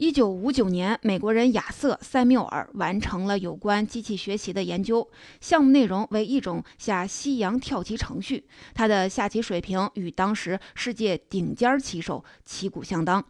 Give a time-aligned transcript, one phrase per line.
[0.00, 5.06] 一九五九年，美国人亚瑟·塞缪尔完成了有关机器学习的研究，
[5.42, 8.42] 项目内容为一种下西洋跳棋程序。
[8.72, 13.22] 他的下棋水平与当时世界顶尖棋手旗鼓相当。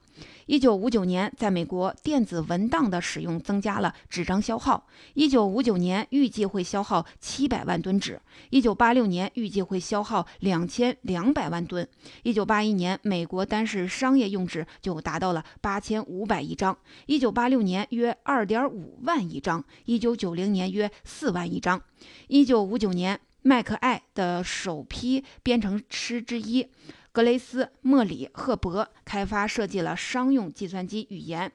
[0.46, 4.86] 一九五九年，在美国，电子文档的使用增加了纸张消耗。
[5.14, 8.20] 一九五九年，预计会消耗七百万吨纸。
[8.50, 11.88] 一九八六年，预计会消耗两千两百万吨。
[12.24, 16.76] 一九八一年，美国单是商业用纸就达到了八千五百亿张。
[17.06, 19.64] 一九八六年，约二点五万亿张。
[19.84, 21.80] 一九九零年，约四万亿张。
[22.26, 26.66] 一九五九年，麦克艾的首批编程师之一。
[27.12, 31.50] 格雷斯·莫里·赫伯开发设计了商用计算机语言。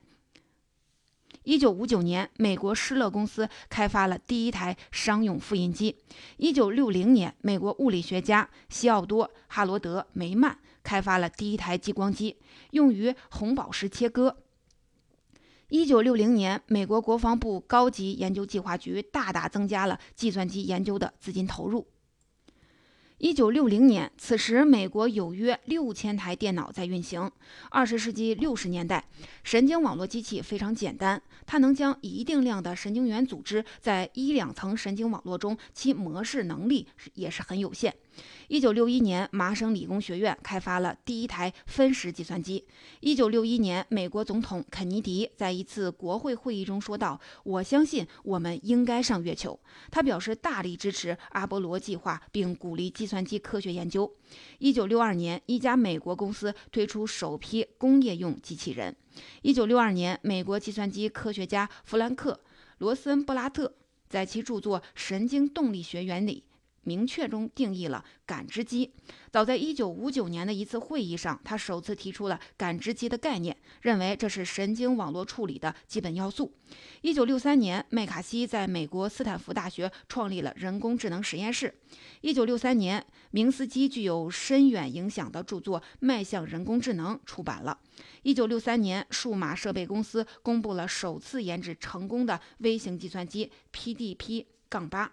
[1.44, 5.96] 一九五九年，美国施乐公司开发了第一台商用复印机。
[6.38, 12.38] 一九六零年，美国物理学家西奥多·哈罗德·梅曼开发了第一台激光机，
[12.72, 14.36] 用于红宝石切割。
[15.70, 21.88] 一九六零年，美国国防部高级研究计划局大大增加了计算机研究的资金投入。
[23.18, 27.32] 一九六零年，此时美国有约六千台电脑在运行。
[27.70, 29.06] 二十世纪六十年代，
[29.42, 37.96] 神经网络机器非常简单，它能将一定量的神经元组织在一两层神经网络中，其模式能力也是很有限。
[38.48, 42.64] 一九六一年，麻省理工学院开发了第一台分时计算机。
[43.00, 54.12] 一九六一年，美国总统肯尼迪在一次国会会议中说道：“我相信我们应该上月球。”他表示大力支持阿波罗计划，并鼓励计算机科学研究。
[54.60, 58.96] 一九六二年，一家美国公司推出首批工业用机器人。
[59.42, 62.34] 一九六二年，美国计算机科学家弗兰克·
[62.78, 63.74] 罗森布拉特
[64.08, 66.44] 在其著作《神经动力学原理》。
[66.86, 68.94] 明确中定义了感知机。
[69.30, 76.54] 早在1959年的一次会议上，他首次提出了感知机的概念，认为这是神经网络处理的基本要素。
[77.02, 81.74] 1963年，麦卡锡在美国斯坦福大学创立了人工智能实验室。
[82.22, 87.78] 1963年，明斯基具有深远影响的著作《迈向人工智能》出版了。
[88.24, 95.10] 1963年，数码设备公司公布了首次研制成功的微型计算机 PDP-8。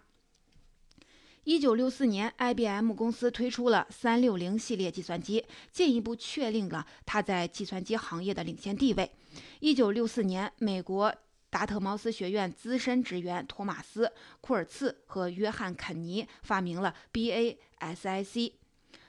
[1.45, 9.11] 一九六四年，IBM 公司推出了三六零系列计算机，进一步确定了它在计算机行业的领先地位。
[9.59, 11.13] 一九六四年，美国
[11.51, 14.07] 达特茅斯学院资深职员托马斯·
[14.41, 18.53] 库尔茨和约翰·肯尼发明了 BASIC，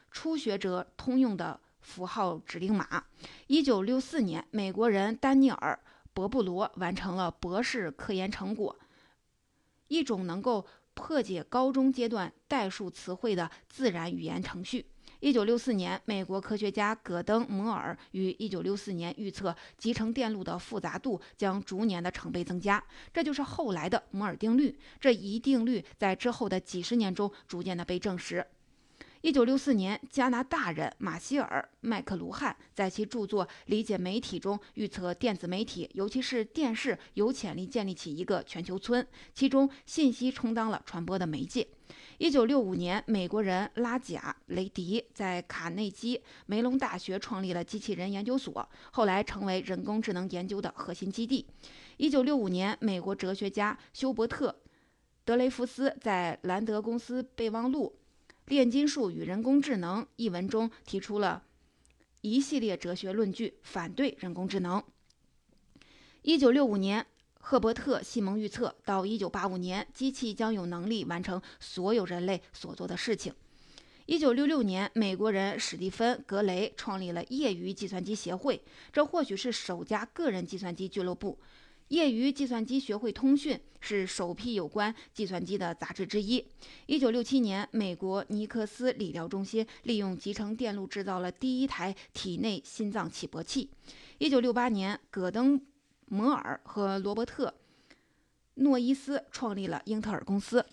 [0.09, 3.03] 初学者通用的符号指令码。
[3.45, 5.79] 一九六四年，美国人丹尼尔·
[6.15, 8.75] 博布罗完成了博士科研成果，
[9.87, 10.65] 一种能够。
[10.93, 14.85] 破解高中阶段代数词汇的自然语言程序。
[15.19, 22.83] 一九六四年，美国科学家戈登·摩尔于一九六四年预测集成电路的复杂度将逐年的成倍增加，
[23.13, 24.77] 这就是后来的摩尔定律。
[24.99, 28.45] 这一定律在之后的几十年中逐渐的被证实。
[29.23, 41.65] 一九六四年，加拿大人马歇尔·麦克卢汉在其著作《理解媒体》中预测电子媒体，尤其是电视，有潜力建立起一个全球村，其中信息充当了传播的媒介。
[42.17, 51.47] 一九六五年，美国人拉贾·雷迪在卡内基梅隆大学创立了机器人研究所，后来成为人工智能研究的核心基地。
[51.95, 54.49] 一九六五年，美国哲学家休伯特·
[55.23, 57.95] 德雷福斯在兰德公司备忘录。
[58.45, 61.43] 《炼金术与人工智能》一文中提出了
[62.21, 64.83] 一系列哲学论据，反对人工智能。
[66.21, 67.05] 一九六五年，
[67.39, 73.33] 赫伯特·西蒙预测，到一九八五年，机器将有能力完成所有人类所做的事情。
[74.05, 78.61] 一九六六年，美国人史蒂芬·格雷创立了业余计算机协会，
[78.91, 81.39] 这或许是首家个人计算机俱乐部。
[81.93, 86.43] 业余计算机学会通讯是首批有关计算机的杂志之一。
[86.87, 93.69] 一九六七年，美国尼克斯理疗中心利用集成电路制造了第一台体内心脏起搏器。
[94.17, 95.59] 一九六八年，戈登·
[96.07, 97.53] 摩尔和罗伯特·
[98.55, 100.65] 诺伊斯创立了英特尔公司。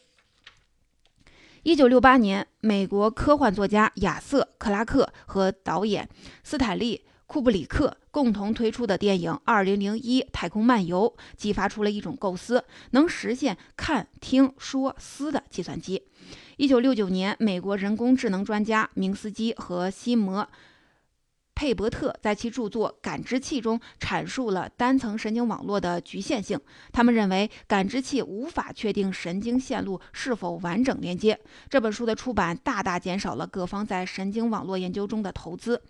[1.64, 6.08] 一九六八年，美国科幻作家亚瑟·克拉克和导演
[6.42, 7.04] 斯坦利。
[7.30, 16.02] 库布里克共同推出的电影《二零零一太空漫游》激发出了一种构思，能实现看、听、说、思的计算机。
[16.56, 20.48] 一九六九年，美国人工智能专家明斯基和西摩。
[21.60, 26.58] 佩伯特在其著作《感知器》中阐述了单层神经网络的局限性。
[26.90, 31.38] 他们认为，感知器无法确定神经线路是否完整连接。
[31.68, 35.82] 这本书的出版大大减少了各方在神经网络研究中的投资。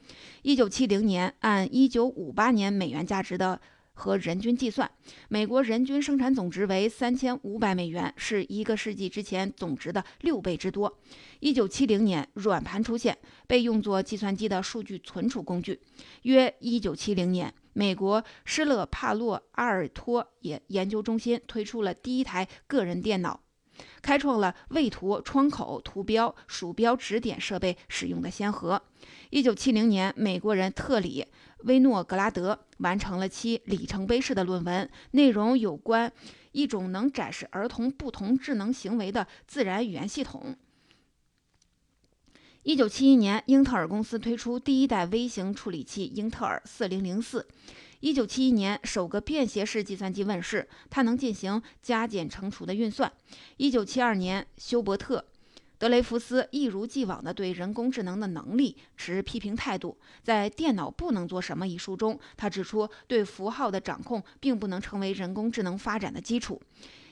[0.42, 3.60] 一九七零年，按一九五八年美元价值的。
[4.00, 4.90] 和人均计算，
[5.28, 10.98] 美国人均生产总值为三千五百美元，是一个世纪之前总值的六倍之多。
[11.40, 15.78] 一九七零年，软盘出现，被用作计算机的数据存储工具。
[16.22, 23.38] 约一九七零年，美国施乐帕洛阿尔托也研究中心推出了第一台个人电脑。
[24.02, 28.80] 开创了位图、窗口、图标、鼠标指点设备使用的先河。
[29.30, 31.26] 一九七零年，美国人特里
[31.64, 36.12] 威诺格拉德完成了其里程碑式的论文，内容有关
[36.52, 40.56] 一种能展示儿童不同智能行为的自然语言系统。
[42.62, 47.48] 一九七一年，英特尔公司推出第一代微型处理器英特尔四零零四。
[48.00, 53.10] 一九七一年，首个便携式计算机问世，它能进行加减乘除的运算。
[53.56, 55.18] 一九七二年，休伯特·
[55.78, 59.96] 德雷福斯一如既往地对人工智能的能力持批评态度。
[60.22, 66.60] 在《电脑不能做什么》一书中，他指出，对符号的掌控并不能成为人工智能发展的基础。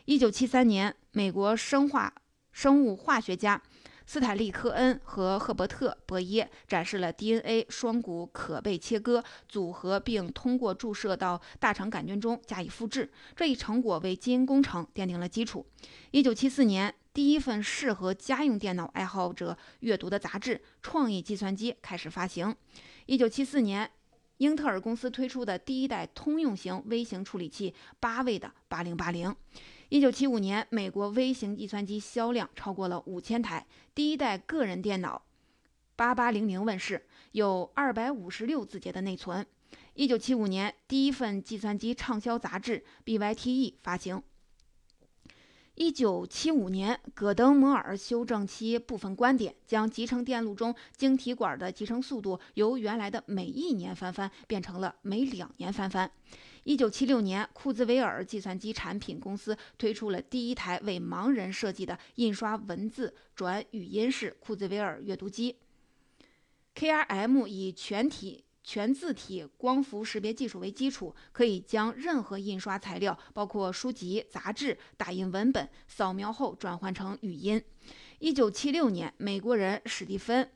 [0.04, 2.12] 一九七三年，美国生化
[2.52, 3.62] 生物化学家。
[4.10, 13.12] 斯坦利·科恩和赫伯特·伯耶展示了 DNA 双股可被切割组合，并通过注射到大肠杆菌中加以复制。
[13.36, 15.66] 这一成果为基因工程奠定了基础。
[16.12, 22.56] 1974年，第一份适合家用电脑爱好者阅读的杂志《创意计算机》开始发行。
[23.08, 23.90] 1974年，
[24.38, 29.34] 英特尔公司推出的第一代通用型微型处理器八位的8080。
[29.90, 33.66] 一九七五年，美国微型计算机销量超过了五千台。
[33.94, 35.22] 第一代个人电脑
[35.96, 39.46] 八八零零问世，有二百五十六字节的内存。
[39.94, 44.22] 一九七五年，第一份计算机畅销杂志 BYTE 发行。
[45.74, 56.10] 一九七五年，戈登·摩尔修正其部分观点，将集成电路中晶体管的集成速度由原来的每一年翻番变成了每两年翻番。
[56.68, 65.56] 一九七六年，库兹韦尔计算机产品公司推出了第一台为盲人设计的印刷文字转语音式库兹韦尔阅读机。
[66.74, 68.44] KRM 以全体。
[68.64, 77.64] 全字体光伏识别技术为基础，可以将任何印刷材料，包括书籍、杂志、打印文本，扫描后转换成语音。
[78.18, 80.44] 一九七六年，美国人史蒂芬·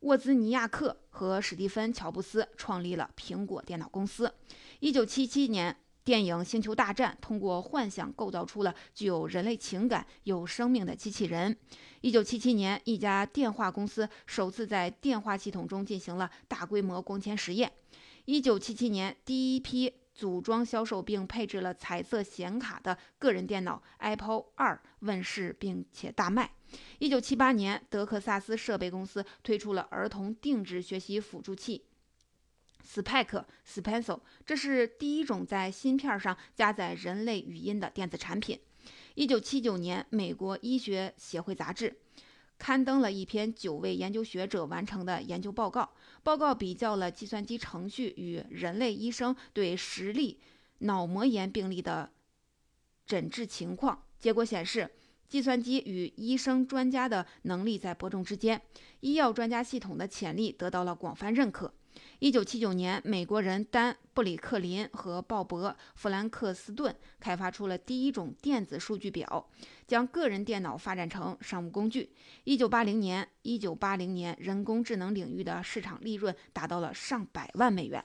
[0.00, 4.32] 沃兹尼亚克和史蒂芬·乔布斯创立了苹果电脑公司。
[4.80, 5.76] 一九七七年。
[6.04, 11.54] 电影《星球大战》通过幻想构造出了具有人类情感、有生命的机器人。
[12.00, 17.70] 一九七七年，一家电话公司首次在电话系统中进行了大规模光纤实验。
[18.24, 26.52] 一九七七年，第一批组装、销售并配置了彩色显卡的个人电脑 Apple 二问世，并且大卖。
[26.98, 31.84] 一九七八年，德克萨斯设备公司推出了儿童定制学习辅助器。
[32.86, 38.58] Spike s p e n c e l 这是第一种在芯片上加载人类语音的电子产品。
[39.14, 41.98] 一九七九年，美国医学协会杂志
[42.56, 45.90] 刊登了一篇九位研究学者完成的研究报告。
[46.22, 50.40] 报告比较了计算机程序与人类医生对实例
[50.78, 52.10] 脑膜炎病例的
[53.06, 54.04] 诊治情况。
[54.18, 54.90] 结果显示，
[55.28, 58.60] 计算机与医生专家的能力在伯仲之间，
[59.00, 61.72] 医药专家系统的潜力得到了广泛认可。
[62.20, 69.50] 一九七九年，美国人丹·布里克林和鲍勃·弗兰克斯顿开发出了第一种电子数据表，
[69.86, 72.10] 将个人电脑发展成商务工具。
[72.44, 78.04] 一九八零年，一九八零年，人工智能领域的市场利润达到了上百万美元。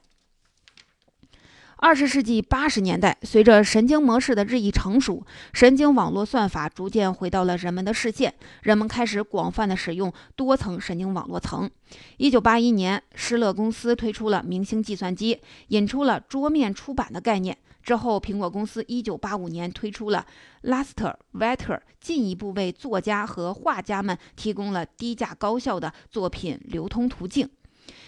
[1.83, 5.21] 二十世纪八十年代，随着神经模式的日益成熟，
[5.51, 11.69] 神经网络算法逐渐回到了人们的视线，人们开始广泛的使用多层神经网络层。
[12.15, 17.57] 一九八一年，施乐公司推出了明星计算机，引出了桌面出版的概念。
[17.83, 20.25] 之后，苹果公司一九八五年推出了
[20.63, 27.49] Illustrator，进一步为作家和画家们提供了低价高效的作品流通途径。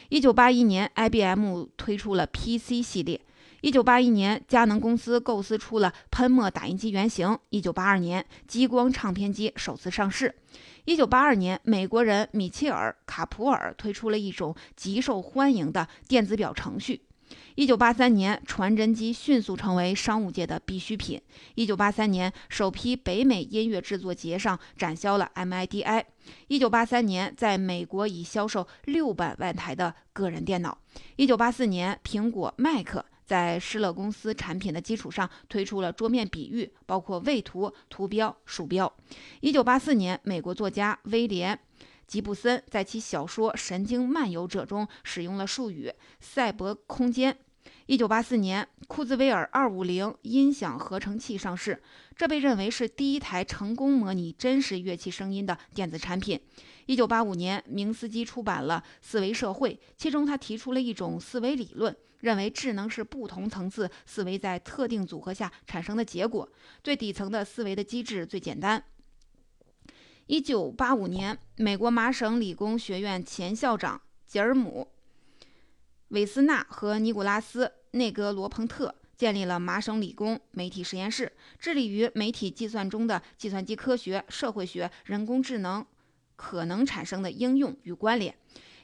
[0.08, 3.20] 一九八一年，IBM 推出了 PC 系列。
[3.66, 7.36] 一九八一年，佳能公司构思出了喷墨打印机原型。
[7.50, 10.36] 一九八二年，激光唱片机首次上市。
[10.84, 17.02] 一九八二年，美国人米切尔·卡普尔推出了一种极受欢迎的电子表程序。
[17.56, 21.20] 一九八三年，传真机迅速成为商务界的必需品。
[21.56, 26.04] 一九八三年，首批北美音乐制作节上展销了 MIDI。
[26.50, 30.78] 一九八三年，在美国已销售六百万台的个人电脑。
[31.16, 33.04] 一九八四年，苹果 Mac。
[33.26, 38.92] 在施乐公司产品的基础上，推出了桌面比喻，包括位图、图标、鼠标。
[39.42, 41.56] 一九八四年，美国作家威廉·
[42.08, 45.92] 吉布森在其小说《神经漫游者》中使用了术语
[46.22, 47.36] “赛博空间”，
[47.88, 51.80] 一九八四年，库兹韦尔二五零音响合成器上市，
[52.16, 56.40] 这被认为是第一台成功模拟真实乐器声音的电子产品。
[56.88, 66.52] 一九八五年，明斯基出版了《思维社会》，其中他提出了一种思维理论，认为智能是不同层次思维在特定组合下产生的结果。
[66.84, 68.84] 最底层的思维的机制最简单。
[70.26, 74.88] 一九八五年，美国麻省理工学院前校长吉尔姆。
[76.16, 81.30] 韦斯纳和尼古拉斯·内格罗彭特建立了麻省理工媒体实验室，
[81.60, 85.86] 致力于媒体计算中的计算机科学、社会学、人工智能
[86.38, 88.34] 可能产生的应用与关联。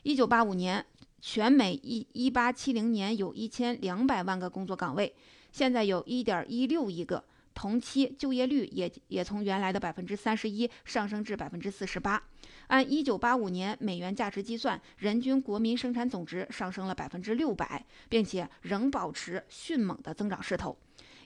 [0.04, 0.86] 一九八五年，
[1.22, 5.16] 全美一一八七零年有一千两百万个工作岗位，
[5.54, 7.24] 现在有一点一六亿个。
[7.54, 12.22] 同期就业率也也从原来的百分之三十一上升至百分之四十八。
[12.68, 20.78] 按一九八五年美元价值计算，人均国民生产总值上升了百分之六百，并且仍保持迅猛的增长势头。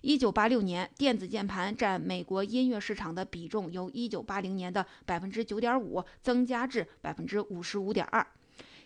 [0.01, 8.25] 一九八六年，电子键盘占美国音乐市场的比重由一九八零年的百分之九点五增加至百分之五十五点二。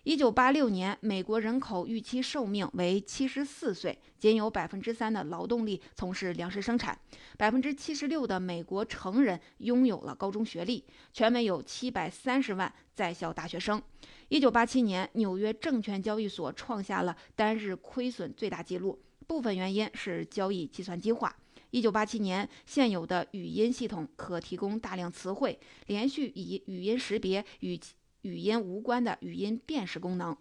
[0.03, 6.98] 一九八六年，美国人口预期寿命为七十四岁，仅有百分之三的劳动力从事粮食生产，
[7.38, 13.82] 百分之七十六的美国成人拥有了高中学历，全美有七百三十万在校大学生。
[14.29, 21.36] 一九八七年，纽约证券交易所创下了单日亏损最大记录，部分原因是交易计算机化。
[21.72, 27.77] 一九八七年，现有的语音系统可提供大量词汇，连续以语音识别与。
[28.21, 30.35] 语音无关的语音辨识功能。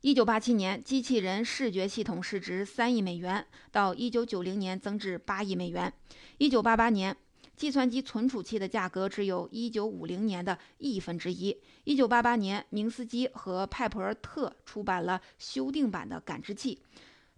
[0.00, 5.90] 一九八七年，机器人视觉系统市值三亿美元，到一九九零年增至八亿美元。
[6.36, 7.16] 一九八八年，
[7.56, 11.56] 计算机存储器的价格只有一九五零年的亿分之一。
[11.84, 16.82] 一九八八年，明斯基和派普尔特出版了修订版的感知器，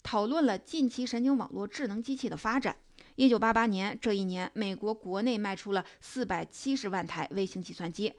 [0.02, 2.76] 讨论了近期神经网络智能机器的发展。
[3.14, 8.12] 一九八八年这一年，美国国内卖出了四百七十万台微型计算机。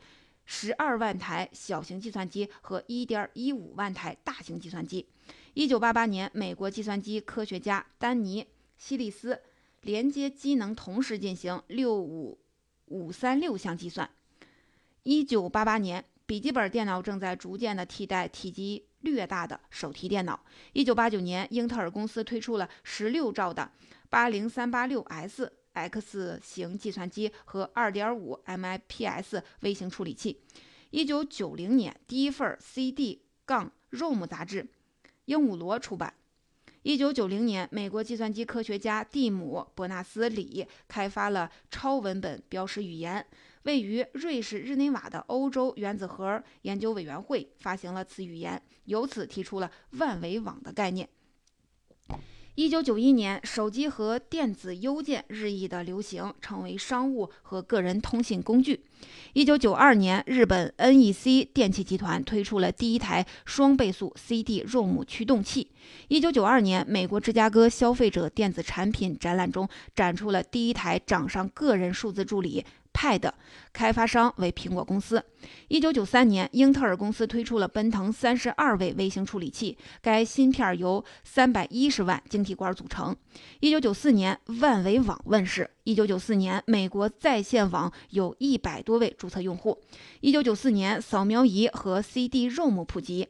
[0.50, 5.06] 十二万台小型计算机和一点一五万台大型计算机。
[5.54, 8.42] 一九八八年，美国计算机科学家丹尼·
[8.78, 9.42] 希利斯
[9.82, 12.40] 连接机能同时进行六五
[12.86, 14.10] 五三六项计算。
[15.04, 20.40] 一九八八年，笔记本电脑正在逐渐的替代体积略大的手提电脑。
[20.72, 23.70] 一九八九年，英特尔公司推出了十六兆的
[24.10, 25.52] 八零三八六 S。
[25.78, 30.42] X 型计算机和2.5 MIPS 微型处理器。
[30.92, 34.64] 1990年，第一份 CD 杠 ROM 杂志
[35.26, 36.14] 《鹦鹉螺》出版。
[36.84, 43.26] 1990年，美国计算机科学家蒂姆·伯纳斯里开发了超文本标识语言。
[43.64, 51.10] 位于瑞士日内瓦的欧洲原子核研究委员会发行了此语言，由此提出了万维网的概念。
[52.58, 58.84] 一九九一年，手机和电子邮件日益的流行，成为商务和个人通信工具。
[59.34, 65.70] 一九九二年，日本 NEC 电器集团推出了第一台双倍速 CD-ROM 驱动器。
[66.08, 72.66] 一九九二年，美国芝加哥消费者电子产品展览中展出了第一台掌上个人数字助理。
[72.98, 73.32] Pad
[73.72, 75.24] 开发商为苹果公司。
[75.68, 83.16] 一九九三年，英特尔公司推出了奔腾三十二位微型处理器，该芯片由三百一十万晶体管组成。
[83.60, 85.70] 一九九四年，万维网问世。
[85.84, 89.80] 一九九四年，美国在线网有一百多位注册用户。
[90.22, 93.28] 一九九四年，扫描仪和 CD-ROM 普及。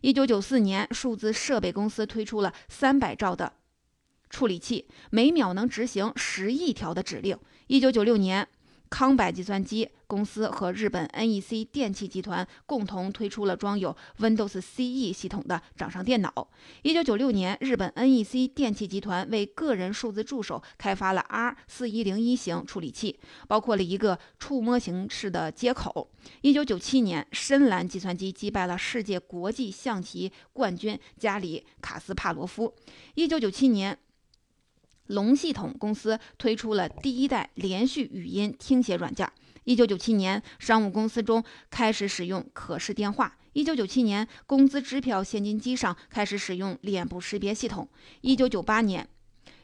[0.00, 3.52] 一九九四年，数字设备公司推出了三百兆的
[4.28, 7.38] 处理器，每秒能执行十亿条的指令。
[7.68, 8.48] 一九九六年。
[8.94, 16.48] 康柏计算机公司和日本 NEC 电器集团共同推出了装有 Windows CE 系统的掌上电脑。
[16.82, 26.08] 一九九六年，日本 NEC 电器集团为个人数字助手开发了 R 四一零一型处理器，包括了一个触摸形式的接口。
[26.42, 32.72] 一九九七年，深蓝计算机击败了世界国际象棋冠军加里卡斯帕罗夫。
[33.16, 33.98] 一九九七年。
[35.06, 39.30] 龙系统公司推出了第一代连续语音听写软件。
[39.64, 43.36] 一九九七年，商务公司中开始使用可视电话。
[43.52, 47.88] 一九九七年，工资支票现金机上开始使用脸部识别系统。
[48.20, 49.08] 一九九八年，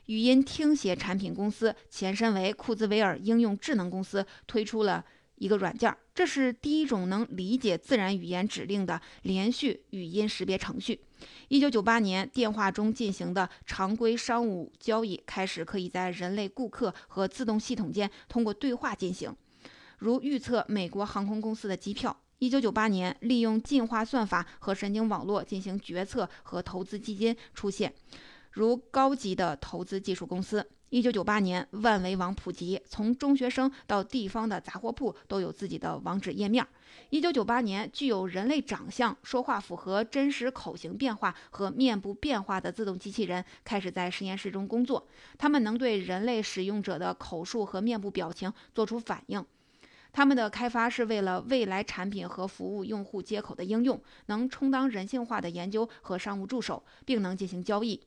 [0.07, 5.05] 语音听写产品公司前身为库兹韦尔应用智能公司推出了。
[5.41, 11.01] 一个软件，这是第一种能理解自然语言指令的连续语音识别程序。
[11.49, 19.35] 一九九八年，电话中进行的常规商务交易开始可以在人类顾客和自动系统间通过对话进行，
[19.97, 22.15] 如预测美国航空公司的机票。
[22.39, 27.95] 一九九八年，利用进化算法和神经网络进行决策和投资基金出现，
[28.51, 30.67] 如高级的投资技术公司。
[30.91, 36.67] 一九九八年，万维网普及，从中学生到地方的杂货铺都有自己的网址页面。
[37.11, 45.07] 一九九八年，具有人类长相、说话符合真实口型变化和面部变化的自动机器人开始在实验室中工作。
[45.39, 49.45] 它们能对人类使用者的口述和面部表情做出反应。
[50.13, 58.01] 他们的开发是为了未来产品和服务用户接口的应用，能充当人性化的研究和商务助手，并能进行交易。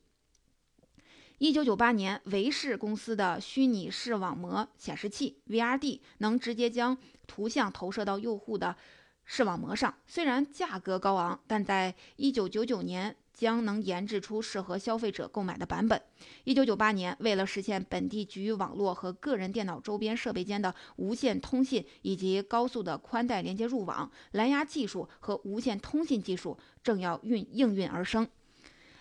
[1.38, 8.76] 一九九八年，维氏公司的虚拟视网膜显示器 VRD 能直接将图像投射到用户的
[9.24, 9.92] 视网膜上。
[10.06, 16.00] 虽然价格高昂，但在一九九九年将能研制出适合消费者购买的版本。
[16.44, 28.28] 一九九八年，为了实现本地局域网络和个人电脑周边设备间的无线通信以及高速的宽带连接入网，蓝牙技术和无线通信技术正要运应运而生。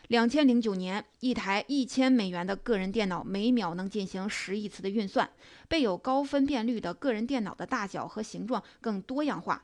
[0.10, 5.30] 两千零九年，一台一千美元的个人电脑每秒能进行十亿次的运算。
[5.70, 9.64] 备有高分辨率的个人电脑的大小和形状更多样化，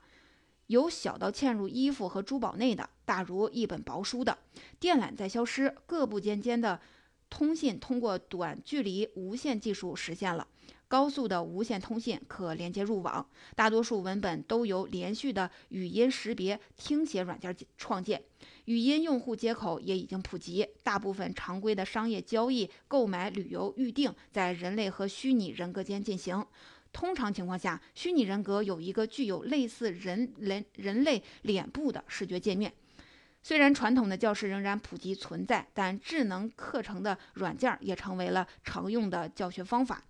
[0.67, 4.37] 由小到嵌入衣服和珠宝内的，大如一本薄书的。
[4.79, 6.79] 电缆在消失，各部件间的
[7.29, 10.47] 通信通过短距离无线技术实现了。
[10.87, 13.23] 高速的无线通信可连接入网，
[13.55, 18.23] 大多数文本都由连续的语音识别听写软件创建。
[18.69, 26.45] 语音用户接口也已经普及，大部分常规的商业交易、购买、旅游、预订在人类和虚拟人格间进行。
[26.93, 32.71] 通常情况下，虚拟人格有一个具有类似人人人类脸部的视觉界面。
[33.41, 40.03] 虽然传统的教室仍然普及存在，但智能课程的软件也成为了常用的教学方法。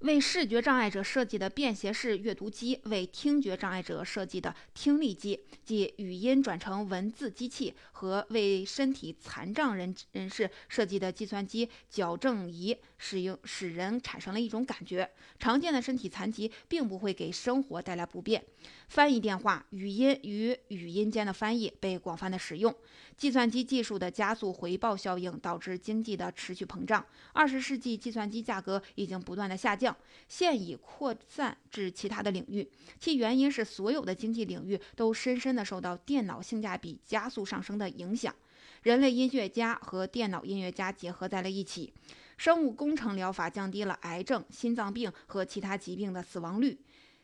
[0.00, 18.44] 为视觉障碍者设计的便携式阅读机，为听觉障碍者设计的听力机，即语音转成文字机器，和为身体残障人人士设计的计算机矫正仪，使用使人产生了一种感觉：常见的身体残疾并不会给生活带来不便。
[18.86, 22.72] 翻译电话、语音与语音间的翻译被广泛的使用。
[23.16, 27.04] 计算机技术的加速回报效应导致经济的持续膨胀。
[27.32, 29.87] 二十世纪计算机价格已经不断的下降，
[30.28, 32.68] 现已扩散至其他的领域。
[32.98, 38.34] 其原因是所有的经济领域都深深的受到电脑性价比加速上升的影响。
[38.82, 41.92] 人类音乐家和电脑音乐家结合在了一起。
[42.36, 46.78] 生物工程疗法降低了癌症、心脏病和其他疾病的死亡率。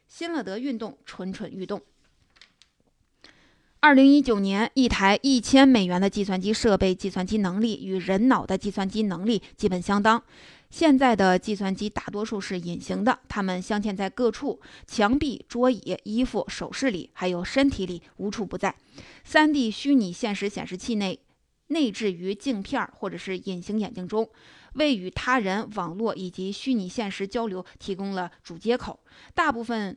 [0.08, 1.80] 新乐德运动蠢蠢欲动。
[3.78, 10.24] 二零一九年，一台一千美元的计算机设备，计算机能力与人脑的计算机能力基本相当。
[10.74, 18.74] 现在的计算机大多数是隐形的，它们镶嵌在各处，墙壁、桌椅、衣服、首饰里，还有身体里，无处不在。
[19.24, 21.20] 3D 虚拟现实显示器内
[21.68, 24.28] 内置于镜片或者是隐形眼镜中，
[24.72, 28.98] 为与他人、网络以及虚拟现实交流提供了主接口。
[29.32, 29.96] 大部分。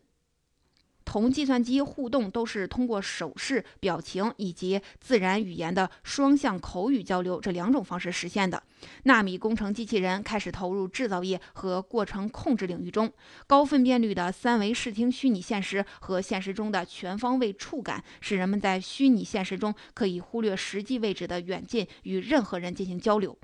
[1.08, 8.62] 同计算机互动都是通过手势、表情以及自然语言的双向口语交流这两种方式实现的。
[9.04, 13.10] 纳米工程机器人开始投入制造业和过程控制领域中。
[13.48, 23.38] 高分辨率的三维视听虚拟现实和现实中的全方位触感，使人们在虚拟现实中可以忽略实际位置的远近，与任何人进行交流。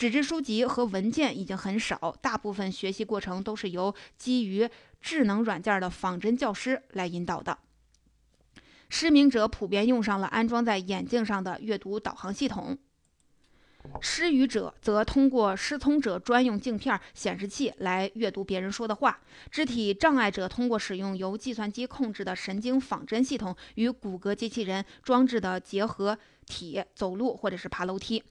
[0.00, 4.66] 纸质书籍和文件已经很少，大部分学习过程都是由基于
[5.02, 7.58] 智能软件的仿真教师来引导的。
[8.88, 12.78] 失明者普遍用上了安装在眼镜上的阅读导航系统，
[14.00, 19.20] 失语者则通过失聪者专用镜片显示器来阅读别人说的话。
[19.50, 26.18] 肢体障碍者通过使用由计算机控制的神经仿真系统与骨骼机器人装置的结合。
[26.50, 28.22] 体走路或者是爬楼梯，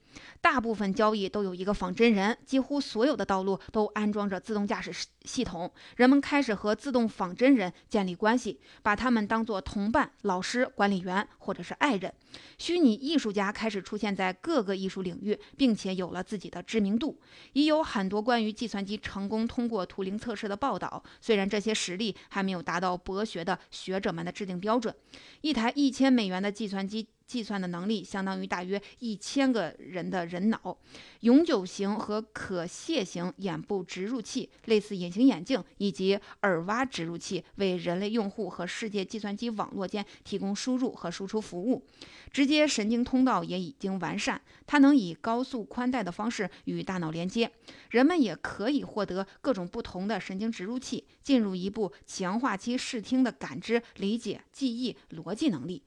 [0.42, 5.72] 大部分交易都有一个仿真人，几乎所有的道路都安装着自动驾驶系统。
[5.96, 12.12] 人们开始和自动仿真人建立关系，把他们当作同伴、老师、管理员或者是爱人。
[12.58, 17.18] 虚拟艺术家开始出现在各个艺术领域，并且有了自己的知名度。
[17.54, 24.94] 已有很多关于计算机成功通过图灵测试的报道，虽然这些实例还没有达到博学的学者们的制定标准。
[25.40, 27.08] 一台一千美元的计算机。
[27.30, 30.76] 计算的能力相当于大约一千个人的人脑。
[31.20, 41.86] 永久型和可卸型眼部植入器，类似隐形眼镜以及耳挖植入器，为人类用户和世界计算机网络间提供输入和输出服务。
[42.32, 47.48] 直接神经通道也已经完善，它能以高速宽带的方式与大脑连接。
[47.90, 55.84] 人们也可以获得各种不同的神经植入器，进入一步强化其视听的感知、理解、记忆、逻辑能力。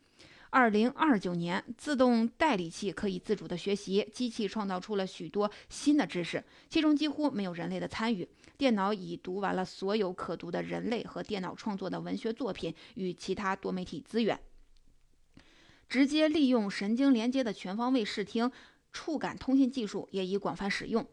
[0.54, 8.30] 二零二九年，自动代理器可以自主的学习，机器创造出了许多新的知识，其中几乎没有人类的参与。
[8.56, 14.40] 电脑已读完了所有可读的人类和电脑创作的文学作品与其他多媒体资源。
[15.90, 18.52] 直接利用神经连接的全方位视听、
[18.92, 21.04] 触感通信技术也已广泛使用。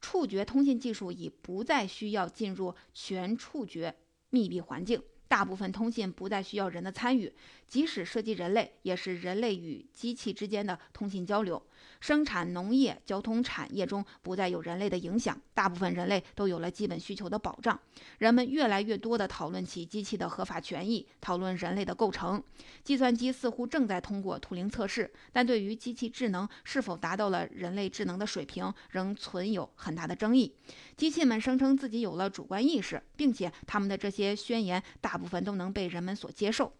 [0.00, 3.94] 触觉通信技术已不再需要进入全触觉
[4.30, 5.00] 密闭环境。
[5.28, 7.32] 大部分通信不再需要人的参与，
[7.66, 11.62] 即使涉及人类，也是人类与机器之间的通信交流。
[12.00, 17.78] 生产、农业、交通产业中不再有人类的影响，大部分人类都有了基本需求的保障。
[18.18, 22.42] 人们越来越多地讨论起机器的合法权益，讨论人类的构成。
[22.82, 30.54] 计算机似乎正在通过图灵测试，但对于机器智能是否达到了人类智能的水平，仍存有很大的争议。
[30.96, 35.18] 机器们声称自己有了主观意识，并且他们的这些宣言大。
[35.18, 36.72] 部分都能被人们所接受。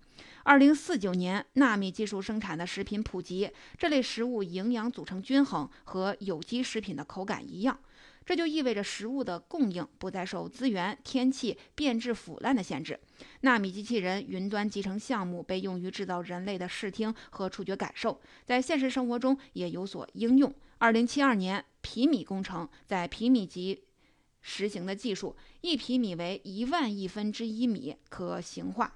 [0.49, 7.79] 二零四九年，纳米技术生产的食品普及，这类食物营养组成均衡，和有机食品的口感一样。
[8.25, 12.99] 这就意味着食物的供应不再受资源、天气、变质、腐烂的限制。
[13.43, 20.51] 纳米机器人云端集成项目被用于制造人类的视听和触觉感受，在现实生活中也有所应用。
[20.79, 23.85] 二零七二年，皮米工程在皮米级。
[24.41, 28.95] 实行的技术，一皮米为一万亿分之一米，可行化。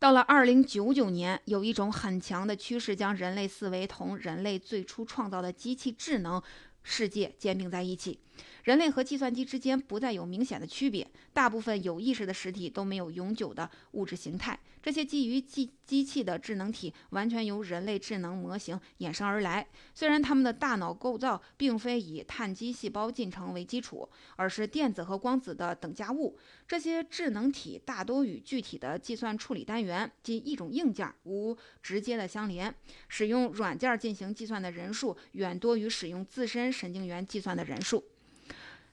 [0.00, 6.42] 到了二零九九年，有一种很强的趋势，将人类思维同人类最初创造的机器智能
[6.82, 8.18] 世界兼并在一起。
[8.64, 14.58] 人类和计算机之间不再有明显的区别，大部分有意识的实体都没有永久的物质形态。
[14.82, 19.66] 这些基于机机器的智能体完全由人类智能模型衍生而来。
[19.94, 32.74] 虽然它们的大脑构造并非以碳基细胞进程为基础，而是电子和光子的等价物，这些智能体大多与具体的计算处理单元及一种硬件无直接的相连。
[33.08, 38.02] 使用软件进行计算的人数远多于使用自身神经元计算的人数。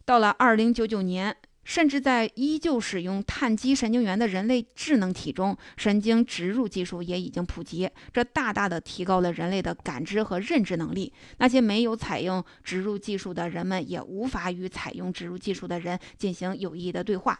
[0.07, 11.11] 到了二零九九年，甚至在依旧使用碳基神经元的人类智能体中，神经植入技术也已经普及，这大大的提高了人类的感知和认知能力。
[11.39, 17.37] 那些没有采用植入技术的人们也无法与采用植入技术的人进行有益的对话，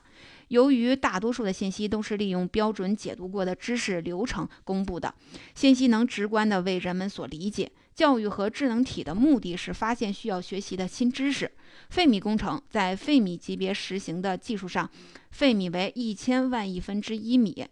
[0.50, 5.16] 由于大多数的信息都是利用标准解读过的知识流程公布的，
[5.56, 7.72] 信息能直观地为人们所理解。
[7.96, 11.52] 教育和智能体的目的是发现需要学习的新知识。
[11.89, 14.89] 费米工程在费米级别实行的技术上，
[15.32, 17.65] 费米为一千万亿分之一米。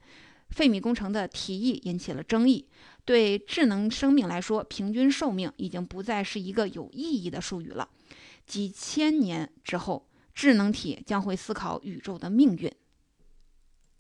[0.50, 2.66] 费米工程的提议引起了争议。
[3.04, 7.88] 对智能生命来说，平均寿命已经不再是一个有意义的术语了。
[8.48, 12.72] 几千年之后，智能体将会思考宇宙的命运。